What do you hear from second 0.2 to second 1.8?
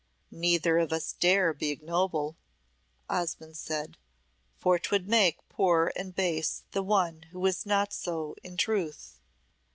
"Neither of us dare be